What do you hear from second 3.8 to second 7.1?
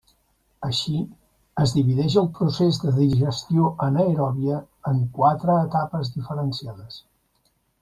anaeròbia en quatre etapes diferenciades.